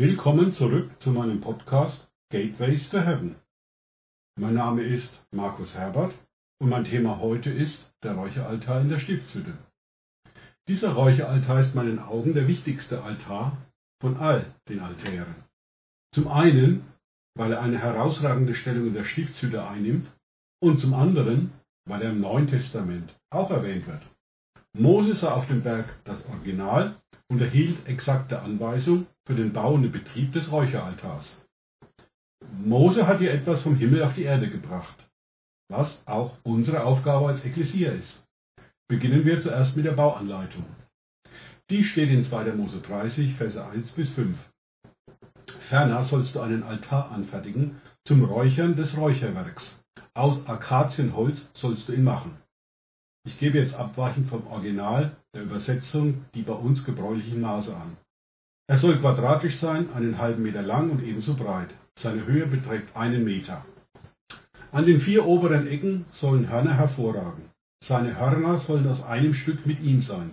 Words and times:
Willkommen 0.00 0.54
zurück 0.54 0.90
zu 1.00 1.10
meinem 1.10 1.42
Podcast 1.42 2.08
Gateways 2.30 2.88
to 2.88 3.00
Heaven. 3.00 3.36
Mein 4.38 4.54
Name 4.54 4.82
ist 4.82 5.26
Markus 5.30 5.74
Herbert 5.74 6.14
und 6.58 6.70
mein 6.70 6.86
Thema 6.86 7.18
heute 7.18 7.50
ist 7.50 7.92
der 8.02 8.14
Räucheraltar 8.14 8.80
in 8.80 8.88
der 8.88 8.98
Stiftshütte. 8.98 9.58
Dieser 10.68 10.94
Räucheraltar 10.94 11.60
ist 11.60 11.74
meinen 11.74 11.98
Augen 11.98 12.32
der 12.32 12.48
wichtigste 12.48 13.04
Altar 13.04 13.58
von 14.00 14.16
all 14.16 14.54
den 14.70 14.80
Altären. 14.80 15.34
Zum 16.14 16.28
einen, 16.28 16.82
weil 17.36 17.52
er 17.52 17.60
eine 17.60 17.76
herausragende 17.76 18.54
Stellung 18.54 18.86
in 18.86 18.94
der 18.94 19.04
Stiftshütte 19.04 19.68
einnimmt 19.68 20.10
und 20.62 20.80
zum 20.80 20.94
anderen, 20.94 21.52
weil 21.86 22.00
er 22.00 22.12
im 22.12 22.22
Neuen 22.22 22.46
Testament 22.46 23.14
auch 23.28 23.50
erwähnt 23.50 23.86
wird. 23.86 24.02
Mose 24.72 25.14
sah 25.14 25.32
auf 25.32 25.48
dem 25.48 25.62
Berg 25.62 25.86
das 26.04 26.24
Original 26.26 26.96
und 27.28 27.40
erhielt 27.40 27.88
exakte 27.88 28.40
Anweisung 28.40 29.06
für 29.26 29.34
den 29.34 29.52
Bau 29.52 29.74
und 29.74 29.82
den 29.82 29.92
Betrieb 29.92 30.32
des 30.32 30.50
Räucheraltars. 30.52 31.44
Mose 32.52 33.06
hat 33.06 33.18
hier 33.18 33.32
etwas 33.32 33.62
vom 33.62 33.76
Himmel 33.76 34.02
auf 34.02 34.14
die 34.14 34.22
Erde 34.22 34.48
gebracht, 34.48 35.08
was 35.68 36.02
auch 36.06 36.36
unsere 36.44 36.84
Aufgabe 36.84 37.28
als 37.28 37.44
Ekklesia 37.44 37.92
ist. 37.92 38.24
Beginnen 38.88 39.24
wir 39.24 39.40
zuerst 39.40 39.76
mit 39.76 39.86
der 39.86 39.92
Bauanleitung. 39.92 40.64
Die 41.68 41.84
steht 41.84 42.10
in 42.10 42.24
2. 42.24 42.52
Mose 42.54 42.80
30, 42.80 43.34
Verse 43.34 43.64
1 43.64 43.92
bis 43.92 44.10
5. 44.10 44.36
Ferner 45.68 46.04
sollst 46.04 46.34
du 46.34 46.40
einen 46.40 46.62
Altar 46.62 47.10
anfertigen 47.10 47.80
zum 48.04 48.24
Räuchern 48.24 48.76
des 48.76 48.96
Räucherwerks. 48.96 49.80
Aus 50.14 50.46
Akazienholz 50.48 51.50
sollst 51.54 51.88
du 51.88 51.92
ihn 51.92 52.04
machen. 52.04 52.38
Ich 53.26 53.38
gebe 53.38 53.58
jetzt 53.58 53.74
abweichend 53.74 54.28
vom 54.28 54.46
Original 54.46 55.14
der 55.34 55.42
Übersetzung 55.42 56.24
die 56.34 56.42
bei 56.42 56.54
uns 56.54 56.84
gebräuchlichen 56.84 57.42
Maße 57.42 57.76
an. 57.76 57.96
Er 58.66 58.78
soll 58.78 58.98
quadratisch 58.98 59.58
sein, 59.58 59.92
einen 59.92 60.16
halben 60.18 60.42
Meter 60.42 60.62
lang 60.62 60.90
und 60.90 61.02
ebenso 61.02 61.34
breit. 61.34 61.68
Seine 61.98 62.24
Höhe 62.24 62.46
beträgt 62.46 62.96
einen 62.96 63.24
Meter. 63.24 63.64
An 64.72 64.86
den 64.86 65.00
vier 65.00 65.26
oberen 65.26 65.66
Ecken 65.66 66.06
sollen 66.10 66.48
Hörner 66.48 66.74
hervorragen. 66.74 67.50
Seine 67.84 68.18
Hörner 68.18 68.58
sollen 68.58 68.86
aus 68.86 69.02
einem 69.02 69.34
Stück 69.34 69.66
mit 69.66 69.80
ihm 69.80 70.00
sein. 70.00 70.30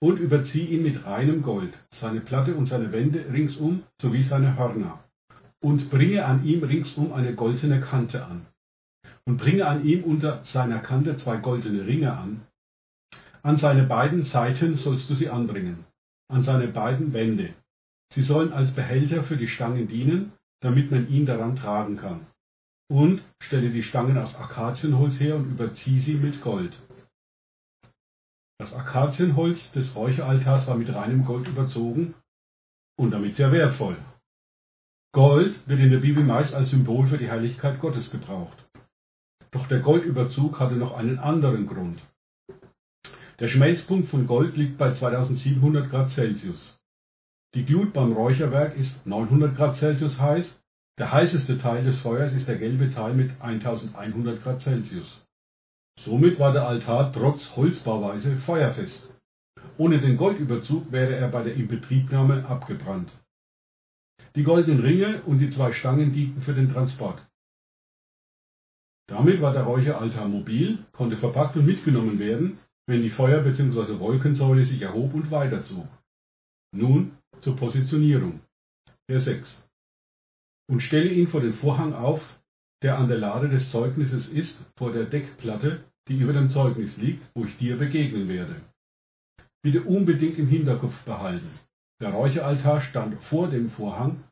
Und 0.00 0.18
überzieh 0.18 0.66
ihn 0.66 0.82
mit 0.82 1.04
reinem 1.04 1.42
Gold, 1.42 1.72
seine 1.90 2.20
Platte 2.20 2.54
und 2.54 2.66
seine 2.66 2.92
Wände 2.92 3.24
ringsum 3.32 3.84
sowie 4.00 4.22
seine 4.22 4.56
Hörner. 4.56 5.02
Und 5.60 5.90
bringe 5.90 6.24
an 6.24 6.44
ihm 6.44 6.62
ringsum 6.62 7.12
eine 7.12 7.34
goldene 7.34 7.80
Kante 7.80 8.24
an 8.24 8.46
und 9.26 9.36
bringe 9.36 9.66
an 9.66 9.84
ihm 9.84 10.04
unter 10.04 10.44
seiner 10.44 10.80
Kante 10.80 11.16
zwei 11.16 11.36
goldene 11.36 11.86
Ringe 11.86 12.12
an. 12.16 12.46
An 13.42 13.56
seine 13.56 13.84
beiden 13.84 14.24
Seiten 14.24 14.76
sollst 14.76 15.10
du 15.10 15.14
sie 15.14 15.28
anbringen, 15.28 15.84
an 16.28 16.44
seine 16.44 16.68
beiden 16.68 17.12
Wände. 17.12 17.54
Sie 18.12 18.22
sollen 18.22 18.52
als 18.52 18.74
Behälter 18.74 19.24
für 19.24 19.36
die 19.36 19.48
Stangen 19.48 19.88
dienen, 19.88 20.32
damit 20.60 20.90
man 20.90 21.08
ihn 21.08 21.26
daran 21.26 21.56
tragen 21.56 21.96
kann. 21.96 22.26
Und 22.88 23.22
stelle 23.40 23.70
die 23.70 23.82
Stangen 23.82 24.18
aus 24.18 24.34
Akazienholz 24.36 25.18
her 25.18 25.36
und 25.36 25.50
überzieh 25.50 26.00
sie 26.00 26.14
mit 26.14 26.42
Gold. 26.42 26.78
Das 28.58 28.74
Akazienholz 28.74 29.72
des 29.72 29.94
Räucheraltars 29.96 30.66
war 30.68 30.76
mit 30.76 30.94
reinem 30.94 31.24
Gold 31.24 31.48
überzogen 31.48 32.14
und 32.96 33.10
damit 33.10 33.36
sehr 33.36 33.50
wertvoll. 33.50 33.96
Gold 35.12 35.66
wird 35.66 35.80
in 35.80 35.90
der 35.90 35.98
Bibel 35.98 36.22
meist 36.22 36.54
als 36.54 36.70
Symbol 36.70 37.06
für 37.08 37.18
die 37.18 37.30
Heiligkeit 37.30 37.80
Gottes 37.80 38.10
gebraucht. 38.10 38.64
Doch 39.52 39.66
der 39.68 39.80
Goldüberzug 39.80 40.58
hatte 40.58 40.74
noch 40.76 40.96
einen 40.96 41.18
anderen 41.18 41.66
Grund. 41.66 42.00
Der 43.38 43.48
Schmelzpunkt 43.48 44.08
von 44.08 44.26
Gold 44.26 44.56
liegt 44.56 44.78
bei 44.78 44.92
2700 44.92 45.90
Grad 45.90 46.10
Celsius. 46.12 46.78
Die 47.54 47.64
Glut 47.64 47.92
beim 47.92 48.12
Räucherwerk 48.12 48.76
ist 48.76 49.06
900 49.06 49.54
Grad 49.54 49.76
Celsius 49.76 50.18
heiß, 50.18 50.62
der 50.98 51.12
heißeste 51.12 51.58
Teil 51.58 51.84
des 51.84 52.00
Feuers 52.00 52.32
ist 52.32 52.48
der 52.48 52.56
gelbe 52.56 52.90
Teil 52.90 53.14
mit 53.14 53.30
1100 53.40 54.42
Grad 54.42 54.62
Celsius. 54.62 55.22
Somit 56.00 56.38
war 56.38 56.52
der 56.52 56.66
Altar 56.66 57.12
trotz 57.12 57.54
Holzbauweise 57.54 58.36
feuerfest. 58.36 59.12
Ohne 59.76 60.00
den 60.00 60.16
Goldüberzug 60.16 60.90
wäre 60.92 61.14
er 61.16 61.28
bei 61.28 61.42
der 61.42 61.54
Inbetriebnahme 61.54 62.46
abgebrannt. 62.46 63.12
Die 64.34 64.44
goldenen 64.44 64.80
Ringe 64.80 65.22
und 65.22 65.40
die 65.40 65.50
zwei 65.50 65.72
Stangen 65.72 66.12
dienten 66.12 66.40
für 66.40 66.54
den 66.54 66.72
Transport. 66.72 67.26
Damit 69.08 69.40
war 69.40 69.52
der 69.52 69.64
Räucheraltar 69.64 70.28
mobil, 70.28 70.78
konnte 70.92 71.16
verpackt 71.16 71.56
und 71.56 71.66
mitgenommen 71.66 72.18
werden, 72.18 72.58
wenn 72.86 73.02
die 73.02 73.10
Feuer- 73.10 73.42
bzw. 73.42 73.98
Wolkensäule 73.98 74.64
sich 74.64 74.82
erhob 74.82 75.14
und 75.14 75.30
weiterzog. 75.30 75.88
Nun 76.74 77.18
zur 77.40 77.56
Positionierung. 77.56 78.40
Vers 79.08 79.24
6. 79.26 79.68
Und 80.68 80.80
stelle 80.80 81.10
ihn 81.10 81.28
vor 81.28 81.40
den 81.40 81.54
Vorhang 81.54 81.92
auf, 81.92 82.22
der 82.82 82.98
an 82.98 83.08
der 83.08 83.18
Lade 83.18 83.48
des 83.48 83.70
Zeugnisses 83.70 84.28
ist, 84.28 84.58
vor 84.76 84.92
der 84.92 85.04
Deckplatte, 85.04 85.84
die 86.08 86.18
über 86.18 86.32
dem 86.32 86.50
Zeugnis 86.50 86.96
liegt, 86.96 87.22
wo 87.34 87.44
ich 87.44 87.56
dir 87.58 87.76
begegnen 87.76 88.28
werde. 88.28 88.62
Bitte 89.62 89.82
unbedingt 89.82 90.38
im 90.38 90.48
Hinterkopf 90.48 91.04
behalten. 91.04 91.50
Der 92.00 92.10
Räucheraltar 92.10 92.80
stand 92.80 93.22
vor 93.24 93.48
dem 93.48 93.70
Vorhang, 93.70 94.24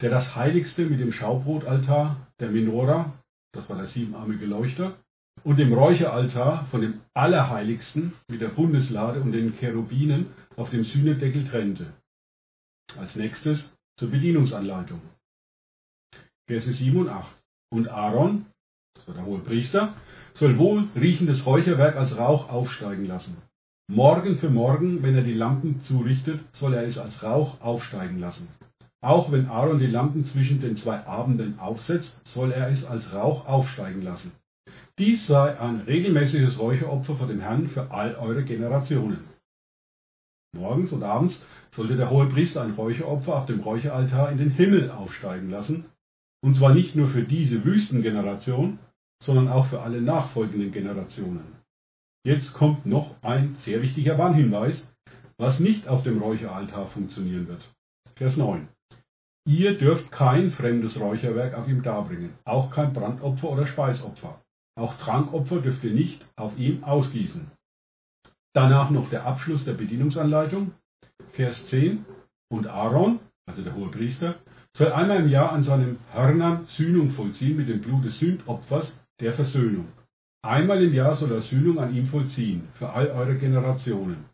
der 0.00 0.10
das 0.10 0.34
Heiligste 0.34 0.86
mit 0.86 1.00
dem 1.00 1.12
Schaubrotaltar, 1.12 2.32
der 2.40 2.50
Menora 2.50 3.12
das 3.54 3.68
war 3.70 3.76
der 3.76 3.86
siebenarmige 3.86 4.46
Leuchter, 4.46 4.98
und 5.42 5.58
dem 5.58 5.72
Räucheraltar 5.72 6.66
von 6.66 6.80
dem 6.80 7.00
Allerheiligsten 7.12 8.12
mit 8.28 8.40
der 8.40 8.48
Bundeslade 8.48 9.20
und 9.20 9.32
den 9.32 9.54
Cherubinen 9.54 10.28
auf 10.56 10.70
dem 10.70 10.84
Sühnedeckel 10.84 11.44
trennte. 11.44 11.92
Als 12.96 13.16
nächstes 13.16 13.76
zur 13.98 14.10
Bedienungsanleitung. 14.10 15.00
Verse 16.46 16.72
7 16.72 16.96
und 16.98 17.08
8. 17.08 17.36
Und 17.70 17.88
Aaron, 17.88 18.46
das 18.94 19.08
war 19.08 19.14
der 19.14 19.24
hohe 19.24 19.40
Priester, 19.40 19.94
soll 20.34 20.58
wohl 20.58 20.88
riechendes 20.94 21.46
Räucherwerk 21.46 21.96
als 21.96 22.16
Rauch 22.16 22.50
aufsteigen 22.50 23.06
lassen. 23.06 23.36
Morgen 23.90 24.38
für 24.38 24.50
morgen, 24.50 25.02
wenn 25.02 25.14
er 25.14 25.22
die 25.22 25.34
Lampen 25.34 25.80
zurichtet, 25.80 26.40
soll 26.52 26.74
er 26.74 26.84
es 26.84 26.98
als 26.98 27.22
Rauch 27.22 27.60
aufsteigen 27.60 28.18
lassen. 28.18 28.48
Auch 29.04 29.30
wenn 29.30 29.48
Aaron 29.48 29.78
die 29.78 29.86
Lampen 29.86 30.24
zwischen 30.24 30.62
den 30.62 30.78
zwei 30.78 31.06
Abenden 31.06 31.58
aufsetzt, 31.58 32.18
soll 32.24 32.52
er 32.52 32.70
es 32.70 32.86
als 32.86 33.12
Rauch 33.12 33.46
aufsteigen 33.46 34.00
lassen. 34.00 34.32
Dies 34.98 35.26
sei 35.26 35.58
ein 35.58 35.80
regelmäßiges 35.80 36.58
Räucheropfer 36.58 37.14
vor 37.16 37.26
dem 37.26 37.40
Herrn 37.40 37.68
für 37.68 37.90
all 37.90 38.14
eure 38.14 38.44
Generationen. 38.44 39.18
Morgens 40.56 40.90
und 40.92 41.02
abends 41.02 41.44
sollte 41.72 41.98
der 41.98 42.08
hohe 42.08 42.30
Priester 42.30 42.62
ein 42.62 42.70
Räucheropfer 42.70 43.36
auf 43.36 43.44
dem 43.44 43.60
Räucheraltar 43.60 44.32
in 44.32 44.38
den 44.38 44.50
Himmel 44.50 44.90
aufsteigen 44.90 45.50
lassen, 45.50 45.84
und 46.42 46.56
zwar 46.56 46.72
nicht 46.72 46.96
nur 46.96 47.08
für 47.08 47.24
diese 47.24 47.62
Wüstengeneration, 47.62 48.78
sondern 49.22 49.48
auch 49.48 49.66
für 49.66 49.82
alle 49.82 50.00
nachfolgenden 50.00 50.72
Generationen. 50.72 51.44
Jetzt 52.24 52.54
kommt 52.54 52.86
noch 52.86 53.16
ein 53.20 53.56
sehr 53.56 53.82
wichtiger 53.82 54.16
Warnhinweis, 54.16 54.96
was 55.36 55.60
nicht 55.60 55.88
auf 55.88 56.04
dem 56.04 56.22
Räucheraltar 56.22 56.86
funktionieren 56.86 57.48
wird. 57.48 57.68
Vers 58.16 58.38
9. 58.38 58.68
Ihr 59.46 59.76
dürft 59.76 60.10
kein 60.10 60.50
fremdes 60.50 60.98
Räucherwerk 60.98 61.54
auf 61.54 61.68
ihm 61.68 61.82
darbringen, 61.82 62.32
auch 62.44 62.70
kein 62.70 62.94
Brandopfer 62.94 63.50
oder 63.50 63.66
Speisopfer. 63.66 64.40
Auch 64.76 64.96
Trankopfer 64.98 65.60
dürft 65.60 65.84
ihr 65.84 65.92
nicht 65.92 66.24
auf 66.34 66.58
ihm 66.58 66.82
ausgießen. 66.82 67.50
Danach 68.54 68.90
noch 68.90 69.10
der 69.10 69.26
Abschluss 69.26 69.64
der 69.64 69.74
Bedienungsanleitung, 69.74 70.72
Vers 71.32 71.66
10. 71.68 72.04
Und 72.50 72.66
Aaron, 72.66 73.20
also 73.46 73.62
der 73.62 73.74
hohe 73.74 73.90
Priester, 73.90 74.36
soll 74.76 74.92
einmal 74.92 75.20
im 75.20 75.28
Jahr 75.28 75.52
an 75.52 75.62
seinen 75.62 75.98
Hörnern 76.12 76.66
Sühnung 76.66 77.10
vollziehen 77.10 77.56
mit 77.56 77.68
dem 77.68 77.80
Blut 77.80 78.04
des 78.04 78.18
Sündopfers 78.18 79.00
der 79.20 79.34
Versöhnung. 79.34 79.88
Einmal 80.42 80.82
im 80.82 80.94
Jahr 80.94 81.16
soll 81.16 81.32
er 81.32 81.40
Sühnung 81.40 81.78
an 81.78 81.94
ihm 81.94 82.06
vollziehen, 82.06 82.68
für 82.74 82.90
all 82.90 83.08
eure 83.08 83.36
Generationen. 83.36 84.24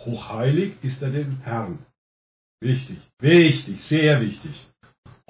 Hochheilig 0.00 0.74
ist 0.82 1.02
er 1.02 1.10
dem 1.10 1.38
Herrn. 1.40 1.78
Wichtig, 2.60 2.98
wichtig, 3.20 3.82
sehr 3.82 4.20
wichtig. 4.20 4.66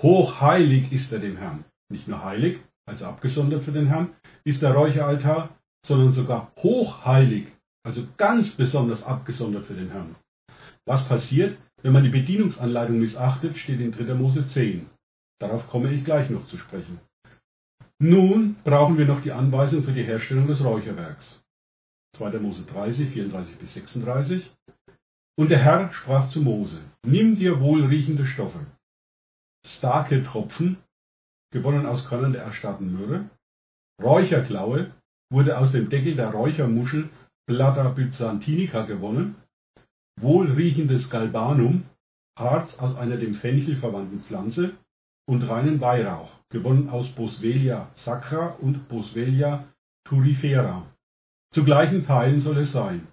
Hochheilig 0.01 0.93
ist 0.93 1.13
er 1.13 1.19
dem 1.19 1.37
Herrn. 1.37 1.65
Nicht 1.89 2.07
nur 2.09 2.25
heilig, 2.25 2.61
also 2.87 3.07
abgesondert 3.07 3.65
für 3.65 3.73
den 3.73 3.87
Herrn, 3.87 4.15
ist 4.45 4.63
der 4.63 4.75
Räucheraltar, 4.75 5.57
sondern 5.85 6.13
sogar 6.13 6.53
hochheilig, 6.59 7.49
also 7.85 8.07
ganz 8.17 8.53
besonders 8.53 9.03
abgesondert 9.03 9.67
für 9.67 9.75
den 9.75 9.91
Herrn. 9.91 10.17
Was 10.87 11.09
passiert, 11.09 11.59
wenn 11.83 11.93
man 11.93 12.05
die 12.05 12.11
Bedienungsanleitung 12.11 13.01
missachtet, 13.01 13.59
steht 13.59 13.81
in 13.81 13.93
3. 13.93 14.15
Mose 14.15 14.49
10. 14.49 14.87
Darauf 15.41 15.69
komme 15.69 15.93
ich 15.93 16.05
gleich 16.05 16.31
noch 16.31 16.47
zu 16.47 16.59
sprechen. 16.59 17.01
Nun 17.99 18.57
brauchen 18.63 18.99
wir 18.99 19.07
noch 19.07 19.23
die 19.23 19.33
Anweisung 19.33 19.83
für 19.83 19.93
die 19.93 20.05
Herstellung 20.05 20.47
des 20.47 20.63
Räucherwerks. 20.63 21.43
2. 22.17 22.39
Mose 22.39 22.63
30, 22.63 23.11
34 23.11 23.59
bis 23.59 23.75
36. 23.75 24.53
Und 25.39 25.51
der 25.51 25.59
Herr 25.59 25.93
sprach 25.93 26.31
zu 26.31 26.41
Mose, 26.41 26.81
nimm 27.05 27.37
dir 27.37 27.61
wohlriechende 27.61 28.27
Stoffe, 28.27 28.67
starke 29.67 30.25
Tropfen, 30.25 30.79
gewonnen 31.53 31.87
aus 31.87 32.07
Körnern 32.07 32.33
der 32.33 32.43
erstarrten 32.43 32.93
Myrrhe, 32.93 33.29
Räucherklaue 34.03 34.93
wurde 35.31 35.59
aus 35.59 35.73
dem 35.73 35.91
Deckel 35.91 36.15
der 36.15 36.31
Räuchermuschel 36.31 37.11
Plata 37.47 37.89
byzantinica 37.91 38.83
gewonnen, 38.83 39.37
wohlriechendes 40.21 41.11
Galbanum, 41.11 41.85
Harz 42.39 42.79
aus 42.79 42.97
einer 42.97 43.17
dem 43.17 43.35
Fenchel 43.35 43.77
verwandten 43.77 44.23
Pflanze 44.23 44.77
und 45.29 45.43
reinen 45.43 45.81
Weihrauch, 45.81 46.33
gewonnen 46.51 46.89
aus 46.91 47.09
Boswellia 47.11 47.91
sacra 47.95 48.57
und 48.61 48.89
Boswellia 48.89 49.65
turifera. 50.05 50.87
Zu 51.53 51.65
gleichen 51.65 52.05
Teilen 52.05 52.41
soll 52.41 52.59
es 52.59 52.73
sein. 52.73 53.07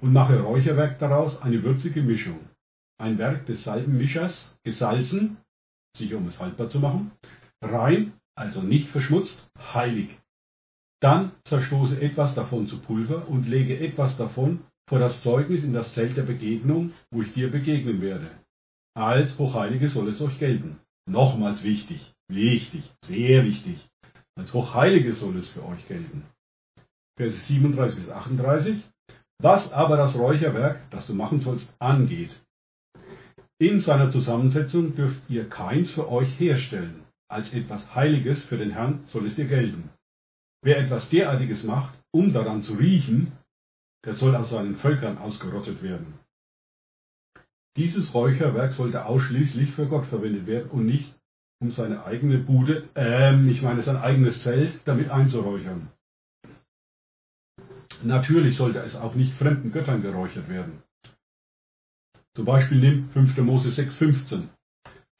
Und 0.00 0.12
mache 0.12 0.40
Räucherwerk 0.40 0.98
daraus 0.98 1.40
eine 1.40 1.62
würzige 1.62 2.02
Mischung. 2.02 2.40
Ein 2.98 3.18
Werk 3.18 3.46
des 3.46 3.64
Salbenmischers, 3.64 4.58
gesalzen, 4.64 5.38
sicher 5.96 6.16
um 6.16 6.28
es 6.28 6.40
haltbar 6.40 6.68
zu 6.68 6.80
machen, 6.80 7.12
rein, 7.62 8.12
also 8.34 8.62
nicht 8.62 8.88
verschmutzt, 8.88 9.50
heilig. 9.74 10.18
Dann 11.00 11.32
zerstoße 11.44 12.00
etwas 12.00 12.34
davon 12.34 12.68
zu 12.68 12.80
Pulver 12.80 13.28
und 13.28 13.46
lege 13.46 13.78
etwas 13.78 14.16
davon 14.16 14.60
vor 14.88 14.98
das 14.98 15.22
Zeugnis 15.22 15.64
in 15.64 15.72
das 15.72 15.92
Zelt 15.94 16.16
der 16.16 16.22
Begegnung, 16.22 16.92
wo 17.10 17.22
ich 17.22 17.32
dir 17.32 17.50
begegnen 17.50 18.00
werde. 18.00 18.30
Als 18.94 19.38
Hochheilige 19.38 19.88
soll 19.88 20.08
es 20.08 20.20
euch 20.20 20.38
gelten. 20.38 20.80
Nochmals 21.06 21.64
wichtig, 21.64 22.14
wichtig, 22.28 22.82
sehr 23.04 23.44
wichtig. 23.44 23.88
Als 24.36 24.52
Hochheilige 24.52 25.12
soll 25.12 25.36
es 25.36 25.48
für 25.48 25.64
euch 25.64 25.86
gelten. 25.86 26.24
Verse 27.16 27.38
37 27.38 28.00
bis 28.00 28.08
38. 28.10 28.82
Was 29.38 29.70
aber 29.72 29.96
das 29.96 30.16
Räucherwerk, 30.16 30.80
das 30.90 31.06
du 31.06 31.14
machen 31.14 31.40
sollst, 31.40 31.74
angeht. 31.78 32.34
In 33.58 33.80
seiner 33.80 34.10
Zusammensetzung 34.10 34.94
dürft 34.96 35.28
ihr 35.28 35.48
keins 35.48 35.90
für 35.90 36.10
euch 36.10 36.38
herstellen. 36.38 37.04
Als 37.28 37.52
etwas 37.52 37.94
Heiliges 37.94 38.44
für 38.44 38.58
den 38.58 38.70
Herrn 38.70 39.04
soll 39.06 39.26
es 39.26 39.34
dir 39.34 39.46
gelten. 39.46 39.90
Wer 40.62 40.78
etwas 40.78 41.08
derartiges 41.10 41.64
macht, 41.64 41.94
um 42.12 42.32
daran 42.32 42.62
zu 42.62 42.74
riechen, 42.74 43.32
der 44.04 44.14
soll 44.14 44.36
aus 44.36 44.50
seinen 44.50 44.76
Völkern 44.76 45.18
ausgerottet 45.18 45.82
werden. 45.82 46.14
Dieses 47.76 48.14
Räucherwerk 48.14 48.72
sollte 48.72 49.04
ausschließlich 49.04 49.72
für 49.72 49.86
Gott 49.86 50.06
verwendet 50.06 50.46
werden 50.46 50.70
und 50.70 50.86
nicht 50.86 51.14
um 51.60 51.72
seine 51.72 52.04
eigene 52.04 52.38
Bude, 52.38 52.88
ähm, 52.94 53.48
ich 53.48 53.62
meine 53.62 53.82
sein 53.82 53.96
eigenes 53.96 54.42
Zelt, 54.42 54.80
damit 54.86 55.10
einzuräuchern. 55.10 55.88
Natürlich 58.02 58.56
sollte 58.56 58.80
es 58.80 58.96
auch 58.96 59.14
nicht 59.14 59.34
fremden 59.34 59.72
Göttern 59.72 60.02
geräuchert 60.02 60.48
werden. 60.48 60.82
Zum 62.34 62.44
Beispiel 62.44 62.78
nimm 62.78 63.08
5. 63.10 63.38
Mose 63.38 63.70
6,15. 63.70 64.42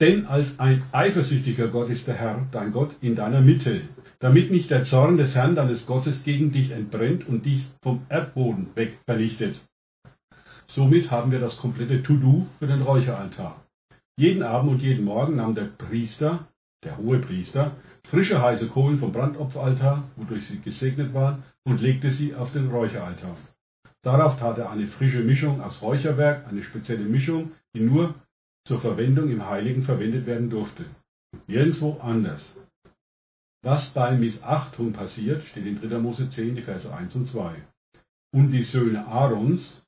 Denn 0.00 0.26
als 0.26 0.58
ein 0.58 0.82
eifersüchtiger 0.93 1.69
Gott 1.69 1.88
ist 1.88 2.06
der 2.06 2.17
Herr, 2.17 2.46
dein 2.52 2.73
Gott, 2.73 2.99
in 3.00 3.17
deiner 3.17 3.40
Mitte, 3.40 3.81
damit 4.19 4.50
nicht 4.50 4.70
der 4.70 4.84
Zorn 4.84 5.17
des 5.17 5.34
Herrn 5.34 5.55
deines 5.55 5.87
Gottes 5.87 6.23
gegen 6.25 6.52
dich 6.52 6.70
entbrennt 6.70 7.26
und 7.26 7.46
dich 7.46 7.64
vom 7.82 8.05
Erdboden 8.11 8.69
weg 8.75 8.99
vernichtet. 9.06 9.58
Somit 10.67 11.11
haben 11.11 11.31
wir 11.31 11.40
das 11.40 11.56
komplette 11.56 12.02
To-Do 12.02 12.46
für 12.58 12.67
den 12.67 12.82
Räucheraltar. 12.82 13.64
Jeden 14.19 14.43
Abend 14.43 14.72
und 14.72 14.82
jeden 14.82 15.05
Morgen 15.05 15.37
nahm 15.37 15.55
der 15.55 15.64
Priester, 15.64 16.49
der 16.84 16.99
hohe 16.99 17.19
Priester, 17.19 17.76
frische 18.05 18.43
heiße 18.43 18.69
Kohlen 18.69 18.99
vom 18.99 19.12
Brandopferaltar, 19.12 20.05
wodurch 20.17 20.46
sie 20.46 20.61
gesegnet 20.61 21.14
waren, 21.14 21.43
und 21.67 21.81
legte 21.81 22.11
sie 22.13 22.35
auf 22.35 22.53
den 22.53 22.69
Räucheraltar. 22.71 23.37
Darauf 24.03 24.39
tat 24.39 24.57
er 24.59 24.71
eine 24.71 24.87
frische 24.87 25.23
Mischung 25.23 25.61
aus 25.61 25.83
Räucherwerk, 25.83 26.47
eine 26.47 26.63
spezielle 26.63 27.05
Mischung, 27.05 27.51
die 27.75 27.81
nur 27.81 28.15
zur 28.65 28.81
Verwendung 28.81 29.29
im 29.31 29.47
Heiligen 29.49 29.83
verwendet 29.83 30.27
werden 30.27 30.49
durfte. 30.49 30.85
Nirgendwo 31.49 31.99
anders. 32.01 32.57
Was 33.63 33.91
bei 33.91 34.17
Missachtung 34.17 34.93
passiert, 34.93 35.43
steht 35.45 35.67
in 35.67 35.81
3. 35.81 35.99
Mose 35.99 36.31
10, 36.31 36.55
die 36.55 36.63
Verse 36.63 36.93
1 36.95 37.15
und 37.17 37.27
2. 37.27 37.57
Und 38.33 38.53
die 38.53 38.63
Söhne 38.63 39.07
Aarons, 39.07 39.85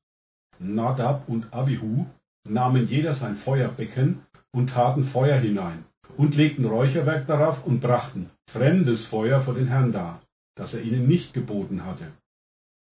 Nadab 0.58 1.28
und 1.28 1.52
Abihu, 1.52 2.06
nahmen 2.44 2.88
jeder 2.88 3.14
sein 3.14 3.36
Feuerbecken 3.36 4.26
und 4.50 4.70
taten 4.70 5.04
Feuer 5.04 5.38
hinein 5.38 5.84
und 6.16 6.34
legten 6.34 6.64
Räucherwerk 6.64 7.26
darauf 7.28 7.64
und 7.64 7.80
brachten 7.80 8.30
fremdes 8.50 9.06
Feuer 9.06 9.42
vor 9.42 9.54
den 9.54 9.68
Herrn 9.68 9.92
dar, 9.92 10.22
das 10.58 10.74
er 10.74 10.82
ihnen 10.82 11.06
nicht 11.06 11.32
geboten 11.32 11.84
hatte. 11.84 12.12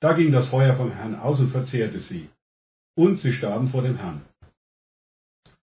Da 0.01 0.13
ging 0.13 0.33
das 0.33 0.49
Feuer 0.49 0.75
vom 0.77 0.93
Herrn 0.93 1.15
aus 1.17 1.41
und 1.41 1.51
verzehrte 1.51 2.01
sie. 2.01 2.29
Und 2.97 3.19
sie 3.21 3.33
starben 3.33 3.69
vor 3.69 3.83
dem 3.83 3.97
Herrn. 3.97 4.23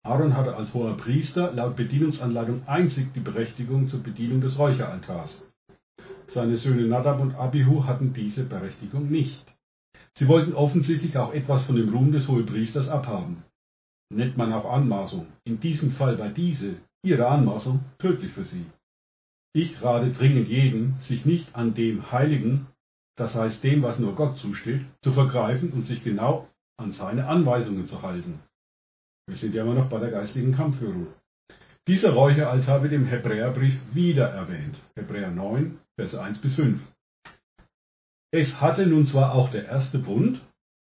Aaron 0.04 0.38
hatte 0.38 0.56
als 0.56 0.74
hoher 0.74 0.96
Priester 0.96 1.52
laut 1.52 1.76
Bedienungsanleitung 1.76 2.66
einzig 2.68 3.14
die 3.14 3.20
Berechtigung 3.20 3.90
zur 3.90 4.02
Bedienung 4.02 4.40
des 4.40 4.58
Räucheraltars. 4.58 5.46
Seine 6.28 6.58
Söhne 6.58 6.88
Nadab 6.88 7.20
und 7.20 7.36
Abihu 7.36 7.86
hatten 7.86 8.14
diese 8.14 8.44
Berechtigung 8.46 9.10
nicht. 9.10 9.46
Sie 10.16 10.28
wollten 10.28 10.54
offensichtlich 10.54 11.18
auch 11.18 11.34
etwas 11.34 11.66
von 11.66 11.76
dem 11.76 11.90
Ruhm 11.90 12.12
des 12.12 12.28
Hohepriesters 12.28 12.90
abhaben. 12.90 13.44
Nennt 14.10 14.38
man 14.38 14.54
auch 14.54 14.72
Anmaßung. 14.72 15.28
In 15.44 15.60
diesem 15.60 15.92
Fall 15.92 16.18
war 16.20 16.30
diese, 16.30 16.76
ihre 17.04 17.28
Anmaßung, 17.28 17.82
tödlich 18.00 18.32
für 18.32 18.44
sie. 18.44 18.66
Ich 19.54 19.82
rate 19.82 20.12
dringend 20.12 20.48
jeden, 20.48 21.00
sich 21.02 21.26
nicht 21.26 21.56
an 21.56 21.74
dem 21.74 22.12
Heiligen, 22.12 22.68
das 23.16 23.34
heißt 23.34 23.64
dem, 23.64 23.82
was 23.82 24.00
nur 24.00 24.16
Gott 24.16 24.38
zusteht, 24.38 24.86
zu 25.02 25.12
vergreifen 25.12 25.72
und 25.72 25.84
sich 25.86 26.04
genau 26.04 26.48
an 26.78 26.92
seine 26.92 27.28
Anweisungen 27.28 27.88
zu 27.88 28.02
halten. 28.02 28.40
Wir 29.28 29.36
sind 29.36 29.56
ja 29.56 29.64
immer 29.64 29.74
noch 29.74 29.90
bei 29.90 30.00
der 30.00 30.12
geistigen 30.12 30.54
Kampfführung. 30.54 31.08
Dieser 31.88 32.14
Räucheraltar 32.14 32.84
wird 32.84 32.94
im 32.94 33.06
Hebräerbrief 33.06 33.80
wieder 33.94 34.30
erwähnt. 34.30 34.78
Hebräer 34.96 35.32
9, 35.32 35.80
Verse 35.96 36.22
1 36.22 36.40
bis 36.40 36.56
5. 36.56 36.80
Es 38.32 38.62
hatte 38.62 38.86
nun 38.86 39.08
zwar 39.08 39.34
auch 39.34 39.50
der 39.50 39.66
erste 39.66 40.00
Bund, 40.00 40.42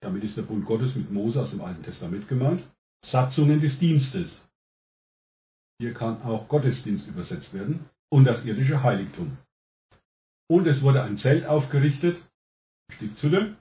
damit 0.01 0.23
ist 0.23 0.37
der 0.37 0.43
Bund 0.43 0.65
Gottes 0.65 0.95
mit 0.95 1.11
Mose 1.11 1.41
aus 1.41 1.51
dem 1.51 1.61
Alten 1.61 1.83
Testament 1.83 2.27
gemeint, 2.27 2.63
Satzungen 3.05 3.59
des 3.59 3.77
Dienstes. 3.77 4.47
Hier 5.79 5.93
kann 5.93 6.21
auch 6.23 6.47
Gottesdienst 6.47 7.07
übersetzt 7.07 7.53
werden 7.53 7.89
und 8.09 8.25
das 8.25 8.45
irdische 8.45 8.83
Heiligtum. 8.83 9.37
Und 10.47 10.67
es 10.67 10.81
wurde 10.83 11.03
ein 11.03 11.17
Zelt 11.17 11.45
aufgerichtet, 11.45 12.21
Stiftshütte, 12.91 13.55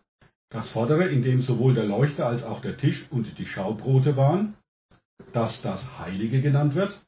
das 0.51 0.71
vordere, 0.71 1.09
in 1.09 1.23
dem 1.23 1.43
sowohl 1.43 1.75
der 1.75 1.87
Leuchter 1.87 2.27
als 2.27 2.45
auch 2.45 2.61
der 2.61 2.77
Tisch 2.77 3.07
und 3.11 3.39
die 3.39 3.47
Schaubrote 3.47 4.17
waren, 4.17 4.55
das 5.33 5.63
das 5.63 5.99
Heilige 5.99 6.43
genannt 6.43 6.75
wird, 6.75 7.01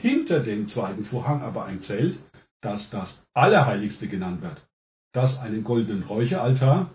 hinter 0.00 0.40
dem 0.40 0.68
zweiten 0.68 1.04
Vorhang 1.04 1.42
aber 1.42 1.64
ein 1.64 1.82
Zelt, 1.82 2.18
das 2.62 2.90
das 2.90 3.22
Allerheiligste 3.34 4.08
genannt 4.08 4.42
wird, 4.42 4.66
das 5.12 5.38
einen 5.38 5.64
goldenen 5.64 6.02
Räucheraltar, 6.04 6.90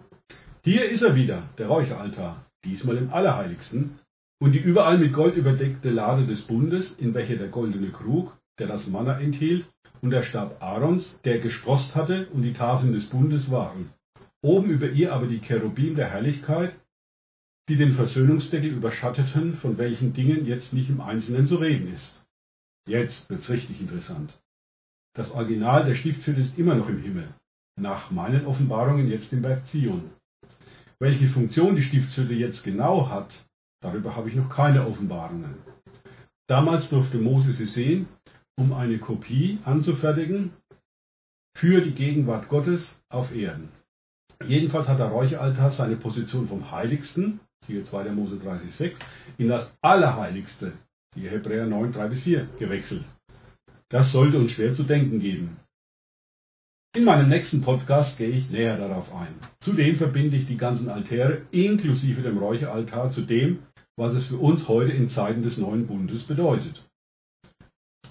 hier 0.63 0.89
ist 0.89 1.03
er 1.03 1.15
wieder, 1.15 1.44
der 1.57 1.68
Räucheraltar, 1.68 2.45
diesmal 2.65 2.97
im 2.97 3.13
Allerheiligsten, 3.13 4.00
und 4.39 4.51
die 4.51 4.59
überall 4.59 4.97
mit 4.97 5.13
Gold 5.13 5.35
überdeckte 5.35 5.89
Lade 5.89 6.27
des 6.27 6.41
Bundes, 6.41 6.94
in 6.94 7.13
welcher 7.13 7.38
der 7.38 7.47
goldene 7.47 7.91
Krug, 7.91 8.38
der 8.59 8.68
das 8.68 8.88
Manna 8.88 9.20
enthielt, 9.20 9.65
und 10.01 10.12
der 10.12 10.24
Stab 10.24 10.62
Aarons, 10.62 11.20
der 11.24 11.39
gesprost 11.39 11.96
hatte, 11.96 12.27
und 12.27 12.43
die 12.43 12.53
Tafeln 12.53 12.93
des 12.93 13.08
Bundes 13.08 13.50
waren. 13.50 13.91
Oben 14.41 14.70
über 14.70 14.89
ihr 14.89 15.13
aber 15.13 15.27
die 15.27 15.39
Cherubim 15.39 15.96
der 15.96 16.10
Herrlichkeit, 16.10 16.75
die 17.67 17.75
den 17.75 17.93
Versöhnungsdeckel 17.93 18.72
überschatteten, 18.72 19.55
von 19.55 19.77
welchen 19.77 20.13
Dingen 20.13 20.46
jetzt 20.46 20.74
nicht 20.74 20.89
im 20.89 21.01
Einzelnen 21.01 21.48
zu 21.48 21.55
reden 21.58 21.93
ist. 21.93 22.24
Jetzt 22.88 23.29
wird's 23.29 23.50
richtig 23.50 23.82
interessant. 23.82 24.39
Das 25.13 25.32
Original 25.32 25.84
der 25.86 25.96
Stiftshütte 25.96 26.39
ist 26.39 26.58
immer 26.58 26.75
noch 26.75 26.88
im 26.88 27.01
Himmel, 27.01 27.27
nach 27.75 28.12
meinen 28.12 28.46
Offenbarungen 28.46 29.10
jetzt 29.10 29.34
im 29.34 29.41
Berg 29.41 29.67
Zion. 29.67 30.12
Welche 31.00 31.27
Funktion 31.27 31.75
die 31.75 31.84
Stiftshütte 31.84 32.34
jetzt 32.34 32.63
genau 32.63 33.10
hat, 33.10 33.34
darüber 33.82 34.15
habe 34.15 34.29
ich 34.29 34.36
noch 34.36 34.50
keine 34.50 34.88
Offenbarungen. 34.88 35.55
Damals 36.48 36.89
durfte 36.89 37.17
Mose 37.17 37.51
sie 37.51 37.65
sehen, 37.65 38.08
um 38.58 38.74
eine 38.74 38.98
Kopie 38.98 39.60
anzufertigen 39.64 40.52
für 41.56 41.82
die 41.82 41.94
Gegenwart 41.94 42.50
Gottes 42.50 43.00
auf 43.10 43.34
Erden. 43.34 43.70
Jedenfalls 44.46 44.88
hat 44.88 45.00
der 45.00 45.08
Räucheraltar 45.08 45.72
seine 45.72 45.96
Position 45.96 46.48
vom 46.48 46.72
Heiligsten, 46.72 47.40
siehe 47.66 47.86
2. 47.86 48.12
Mose 48.12 48.36
30,6, 48.36 48.96
in 49.38 49.48
das 49.48 49.72
Allerheiligste, 49.82 50.74
siehe 51.14 51.30
Hebräer 51.30 51.66
9, 51.66 51.94
3 51.94 52.08
bis 52.10 52.24
4, 52.24 52.48
gewechselt. 52.60 53.06
Das 53.90 54.12
sollte 54.12 54.38
uns 54.38 54.52
schwer 54.52 54.74
zu 54.74 54.84
denken 54.84 55.20
geben. 55.20 55.58
In 56.96 57.04
meinem 57.04 57.30
nächsten 57.30 57.62
Podcast 57.62 58.18
gehe 58.18 58.30
ich 58.30 58.50
näher 58.50 58.78
darauf 58.78 59.14
ein. 59.14 59.36
Zudem 59.60 59.98
verbinde 59.98 60.36
ich 60.36 60.48
die 60.48 60.58
ganzen 60.58 60.90
Altäre 60.90 61.44
inklusive 61.52 62.22
dem 62.22 62.38
Räucheraltar 62.38 63.12
zu 63.12 63.22
dem, 63.22 63.60
was 63.98 64.14
es 64.14 64.28
für 64.28 64.38
uns 64.38 64.68
heute 64.68 64.92
in 64.92 65.10
Zeiten 65.10 65.44
des 65.44 65.58
neuen 65.58 65.88
Bundes 65.88 66.24
bedeutet. 66.24 66.87